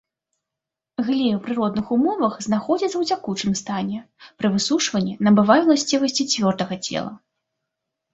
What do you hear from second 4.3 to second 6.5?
пры высушванні набывае ўласцівасці